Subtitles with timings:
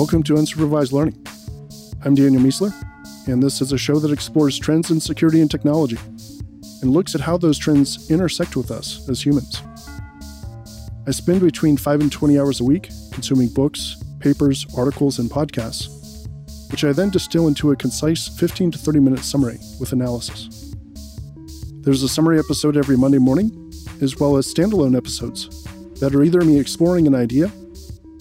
[0.00, 1.26] Welcome to Unsupervised Learning.
[2.06, 2.72] I'm Daniel Miessler,
[3.26, 5.98] and this is a show that explores trends in security and technology
[6.80, 9.62] and looks at how those trends intersect with us as humans.
[11.06, 16.26] I spend between 5 and 20 hours a week consuming books, papers, articles, and podcasts,
[16.70, 20.74] which I then distill into a concise 15 to 30 minute summary with analysis.
[21.82, 25.62] There's a summary episode every Monday morning, as well as standalone episodes
[26.00, 27.52] that are either me exploring an idea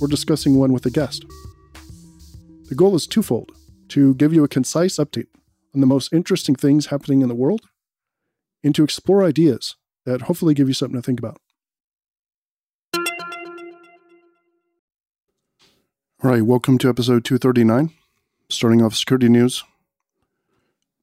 [0.00, 1.26] or discussing one with a guest.
[2.68, 3.52] The goal is twofold
[3.90, 5.28] to give you a concise update
[5.72, 7.60] on the most interesting things happening in the world
[8.64, 11.38] and to explore ideas that hopefully give you something to think about.
[16.24, 17.92] All right, welcome to episode 239.
[18.48, 19.62] Starting off security news.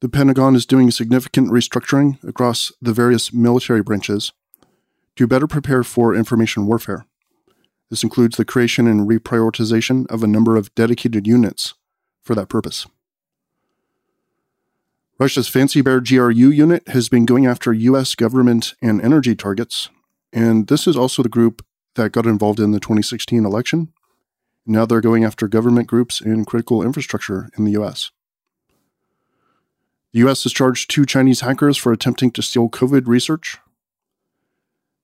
[0.02, 4.34] The Pentagon is doing significant restructuring across the various military branches
[5.16, 7.06] to better prepare for information warfare.
[7.94, 11.76] This includes the creation and reprioritization of a number of dedicated units
[12.24, 12.88] for that purpose.
[15.20, 18.16] Russia's Fancy Bear GRU unit has been going after U.S.
[18.16, 19.92] government and energy targets,
[20.34, 21.64] and this is also the group
[21.94, 23.94] that got involved in the 2016 election.
[24.66, 28.10] Now they're going after government groups and critical infrastructure in the U.S.
[30.14, 30.46] The U.S.
[30.46, 33.60] has charged two Chinese hackers for attempting to steal COVID research.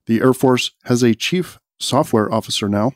[0.07, 2.91] The Air Force has a chief software officer now,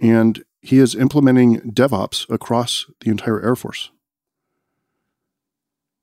[0.00, 3.90] and he is implementing DevOps across the entire Air Force.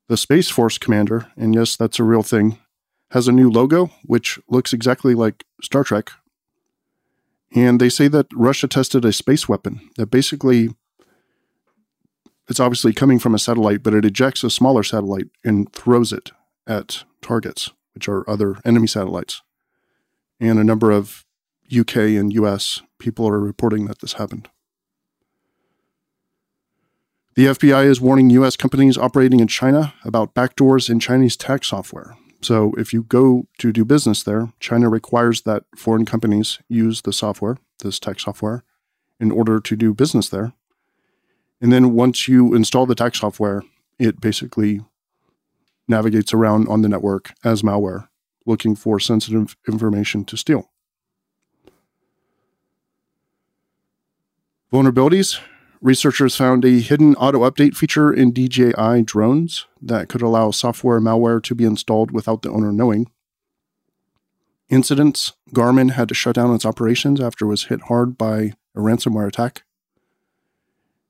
[0.08, 2.60] The Space Force commander, and yes, that's a real thing,
[3.12, 6.12] has a new logo which looks exactly like Star Trek.
[7.56, 10.70] And they say that Russia tested a space weapon that basically
[12.50, 16.32] it's obviously coming from a satellite, but it ejects a smaller satellite and throws it
[16.68, 19.42] at targets, which are other enemy satellites.
[20.40, 21.26] And a number of
[21.78, 24.50] UK and US people are reporting that this happened.
[27.36, 32.16] The FBI is warning US companies operating in China about backdoors in Chinese tax software.
[32.42, 37.14] So, if you go to do business there, China requires that foreign companies use the
[37.14, 38.64] software, this tax software,
[39.20, 40.54] in order to do business there.
[41.62, 43.64] And then once you install the tax software,
[43.98, 44.82] it basically
[45.88, 48.10] navigates around on the network as malware,
[48.46, 50.73] looking for sensitive information to steal.
[54.74, 55.40] Vulnerabilities.
[55.82, 61.44] Researchers found a hidden auto update feature in DJI drones that could allow software malware
[61.44, 63.12] to be installed without the owner knowing.
[64.70, 68.80] Incidents Garmin had to shut down its operations after it was hit hard by a
[68.80, 69.62] ransomware attack.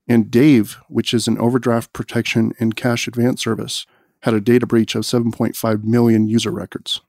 [0.10, 3.86] And Dave, which is an overdraft protection and cash advance service,
[4.24, 7.00] had a data breach of 7.5 million user records.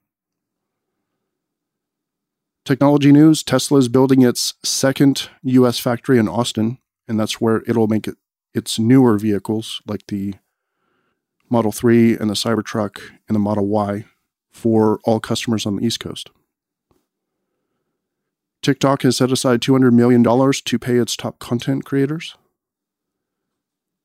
[2.65, 7.89] Technology news Tesla is building its second US factory in Austin, and that's where it'll
[7.89, 8.17] make it,
[8.55, 10.35] its newer vehicles like the
[11.51, 14.07] Model 3 and the Cybertruck and the Model Y
[14.51, 16.31] for all customers on the East Coast.
[18.63, 22.35] TikTok has set aside $200 million to pay its top content creators.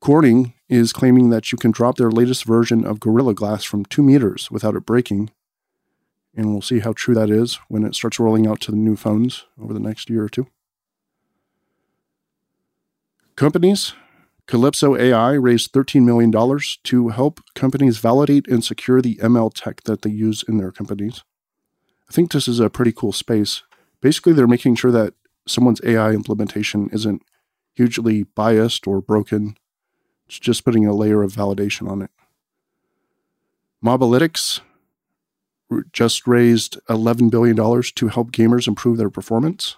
[0.02, 4.02] Corning is claiming that you can drop their latest version of Gorilla Glass from two
[4.02, 5.30] meters without it breaking.
[6.34, 8.96] And we'll see how true that is when it starts rolling out to the new
[8.96, 10.46] phones over the next year or two.
[13.36, 13.94] Companies
[14.46, 16.32] Calypso AI raised $13 million
[16.82, 21.22] to help companies validate and secure the ML tech that they use in their companies.
[22.08, 23.62] I think this is a pretty cool space.
[24.00, 25.14] Basically, they're making sure that
[25.46, 27.22] someone's AI implementation isn't
[27.74, 29.56] hugely biased or broken
[30.30, 32.10] it's just putting a layer of validation on it.
[33.84, 34.60] Mobalytics
[35.92, 39.76] just raised $11 billion to help gamers improve their performance.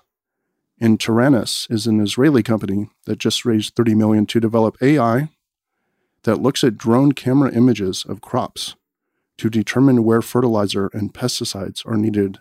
[0.81, 5.29] And Taranis is an Israeli company that just raised 30 million to develop AI
[6.25, 8.75] that looks at drone camera images of crops
[9.39, 12.38] to determine where fertilizer and pesticides are needed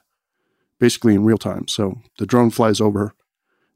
[0.80, 1.68] basically in real time.
[1.68, 3.14] So the drone flies over,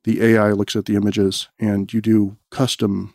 [0.03, 3.13] the AI looks at the images, and you do custom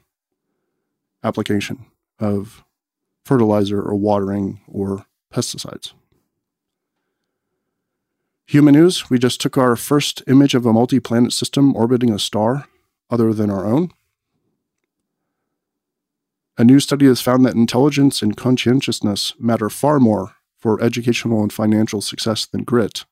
[1.23, 1.87] application
[2.19, 2.65] of
[3.25, 5.93] fertilizer or watering or pesticides.
[8.51, 12.19] Human news we just took our first image of a multi planet system orbiting a
[12.19, 12.67] star
[13.09, 13.93] other than our own.
[16.59, 21.53] A new study has found that intelligence and conscientiousness matter far more for educational and
[21.53, 23.05] financial success than grit.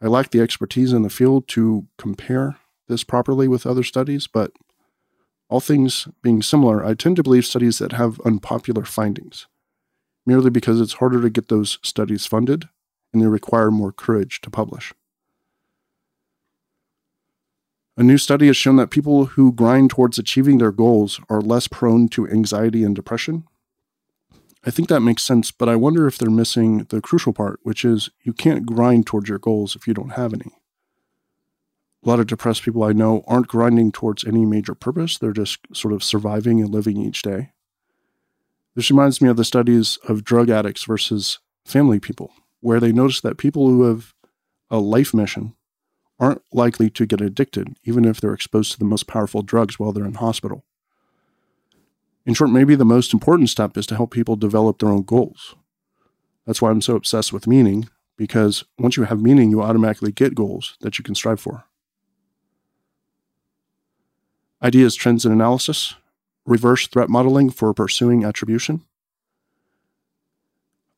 [0.00, 4.52] I lack the expertise in the field to compare this properly with other studies, but
[5.48, 9.48] all things being similar, I tend to believe studies that have unpopular findings,
[10.24, 12.68] merely because it's harder to get those studies funded
[13.12, 14.92] and they require more courage to publish.
[17.96, 21.66] A new study has shown that people who grind towards achieving their goals are less
[21.66, 23.44] prone to anxiety and depression.
[24.64, 27.84] I think that makes sense, but I wonder if they're missing the crucial part, which
[27.84, 30.52] is you can't grind towards your goals if you don't have any.
[32.04, 35.58] A lot of depressed people I know aren't grinding towards any major purpose, they're just
[35.74, 37.50] sort of surviving and living each day.
[38.76, 43.20] This reminds me of the studies of drug addicts versus family people, where they notice
[43.20, 44.14] that people who have
[44.70, 45.54] a life mission
[46.20, 49.92] aren't likely to get addicted, even if they're exposed to the most powerful drugs while
[49.92, 50.64] they're in hospital.
[52.26, 55.54] In short, maybe the most important step is to help people develop their own goals.
[56.46, 60.34] That's why I'm so obsessed with meaning, because once you have meaning, you automatically get
[60.34, 61.64] goals that you can strive for.
[64.62, 65.94] Ideas, trends, and analysis,
[66.44, 68.82] reverse threat modeling for pursuing attribution,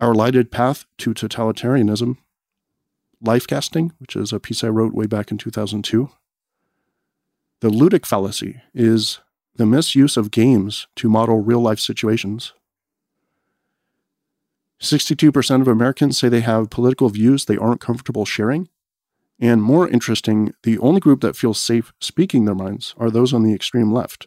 [0.01, 2.17] our lighted path to totalitarianism,
[3.21, 6.11] life casting, which is a piece I wrote way back in 2002.
[7.61, 9.21] The ludic fallacy is
[9.57, 12.55] the misuse of games to model real life situations.
[14.81, 18.71] 62% of Americans say they have political views they aren't comfortable sharing.
[19.39, 23.43] And more interesting, the only group that feels safe speaking their minds are those on
[23.43, 24.27] the extreme left.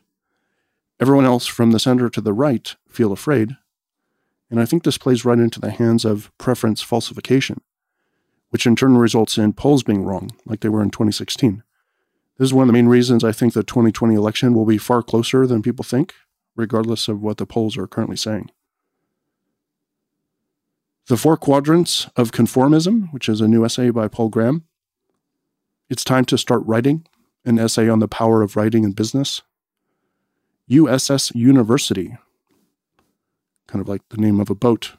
[1.00, 3.58] Everyone else from the center to the right feel afraid.
[4.54, 7.60] And I think this plays right into the hands of preference falsification,
[8.52, 11.64] which in turn results in polls being wrong, like they were in 2016.
[12.38, 15.02] This is one of the main reasons I think the 2020 election will be far
[15.02, 16.14] closer than people think,
[16.56, 18.52] regardless of what the polls are currently saying.
[21.08, 24.66] The Four Quadrants of Conformism, which is a new essay by Paul Graham,
[25.90, 27.08] it's time to start writing
[27.44, 29.42] an essay on the power of writing in business.
[30.70, 32.18] USS University,
[33.74, 34.94] kind of like the name of a boat.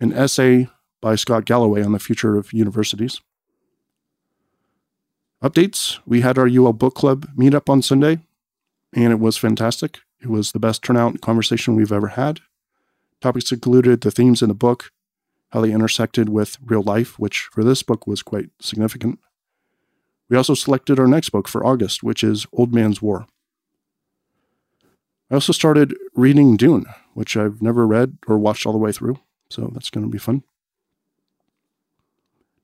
[0.00, 0.68] An essay
[1.02, 3.20] by Scott Galloway on the future of universities.
[5.42, 8.20] Updates We had our UL Book Club meetup on Sunday,
[8.94, 9.98] and it was fantastic.
[10.22, 12.40] It was the best turnout and conversation we've ever had.
[13.20, 14.90] Topics included the themes in the book,
[15.50, 19.18] how they intersected with real life, which for this book was quite significant.
[20.30, 23.26] We also selected our next book for August, which is Old Man's War.
[25.30, 29.18] I also started reading Dune, which I've never read or watched all the way through,
[29.48, 30.42] so that's going to be fun.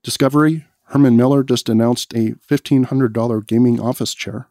[0.02, 4.48] Discovery Herman Miller just announced a $1,500 gaming office chair.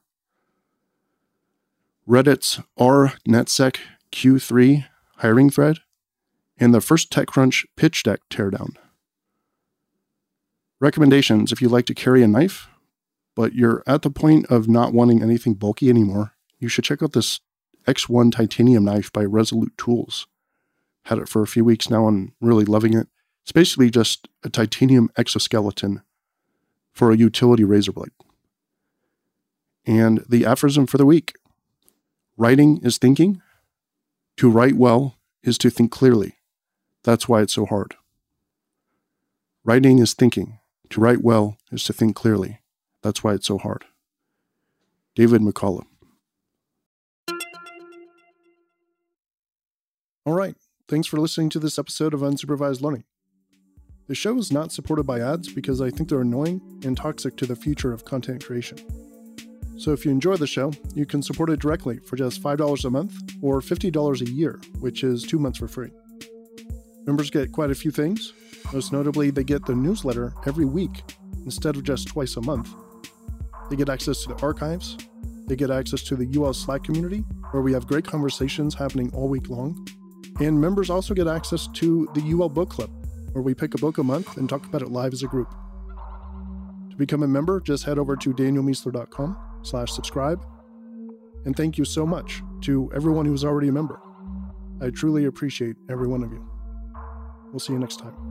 [2.10, 3.78] Reddit's r/netsec
[4.12, 4.86] Q3
[5.18, 5.78] hiring thread,
[6.58, 8.78] and the first TechCrunch pitch deck teardown.
[10.80, 12.68] Recommendations if you like to carry a knife,
[13.36, 17.14] but you're at the point of not wanting anything bulky anymore, you should check out
[17.14, 17.40] this
[17.88, 20.28] X1 titanium knife by Resolute Tools.
[21.06, 23.08] Had it for a few weeks now and really loving it.
[23.44, 26.04] It's basically just a titanium exoskeleton
[26.92, 28.12] for a utility razor blade.
[29.86, 31.34] And the aphorism for the week
[32.38, 33.42] writing is thinking.
[34.38, 36.38] To write well is to think clearly.
[37.04, 37.96] That's why it's so hard.
[39.64, 40.60] Writing is thinking.
[40.90, 42.60] To write well is to think clearly.
[43.02, 43.86] That's why it's so hard.
[45.16, 45.86] David McCullough.
[50.32, 50.56] All right.
[50.88, 53.04] Thanks for listening to this episode of Unsupervised Learning.
[54.08, 57.46] The show is not supported by ads because I think they're annoying and toxic to
[57.46, 58.78] the future of content creation.
[59.78, 62.90] So if you enjoy the show, you can support it directly for just $5 a
[62.90, 65.92] month or $50 a year, which is two months for free.
[67.06, 68.32] Members get quite a few things.
[68.72, 71.04] Most notably, they get the newsletter every week
[71.44, 72.74] instead of just twice a month.
[73.70, 74.98] They get access to the archives.
[75.48, 79.28] They get access to the UL Slack community, where we have great conversations happening all
[79.28, 79.86] week long.
[80.42, 82.90] And members also get access to the UL Book Club,
[83.34, 85.54] where we pick a book a month and talk about it live as a group.
[86.90, 90.44] To become a member, just head over to danielmiessler.com slash subscribe.
[91.46, 94.02] And thank you so much to everyone who's already a member.
[94.82, 96.44] I truly appreciate every one of you.
[97.52, 98.31] We'll see you next time.